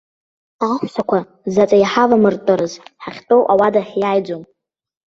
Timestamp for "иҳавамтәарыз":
1.83-2.73